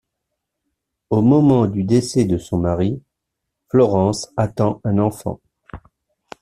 Au 1.11 1.21
moment 1.21 1.67
du 1.67 1.83
décès 1.83 2.25
de 2.25 2.39
son 2.39 2.57
mari, 2.57 3.03
Florence 3.69 4.31
attend 4.35 4.81
un 4.83 4.97
enfant. 4.97 5.39